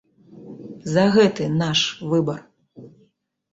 За 0.93 1.03
гэты 1.17 1.43
наш 1.61 1.79
выбар. 2.15 2.39